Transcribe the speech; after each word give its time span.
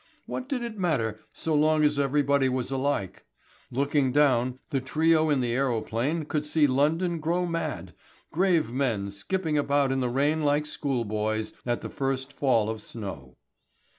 What 0.25 0.49
did 0.49 0.63
it 0.63 0.79
matter 0.79 1.19
so 1.31 1.53
long 1.53 1.83
as 1.83 1.99
everybody 1.99 2.49
was 2.49 2.71
alike? 2.71 3.23
Looking 3.69 4.11
down, 4.11 4.57
the 4.71 4.81
trio 4.81 5.29
in 5.29 5.41
the 5.41 5.53
aerophane 5.53 6.25
could 6.27 6.43
see 6.43 6.65
London 6.65 7.19
grow 7.19 7.45
mad, 7.45 7.93
grave 8.31 8.71
men 8.71 9.11
skipping 9.11 9.59
about 9.59 9.91
in 9.91 9.99
the 9.99 10.09
rain 10.09 10.41
like 10.41 10.65
school 10.65 11.05
boys 11.05 11.53
at 11.67 11.81
the 11.81 11.89
first 11.91 12.33
fall 12.33 12.67
of 12.67 12.81
snow. 12.81 13.37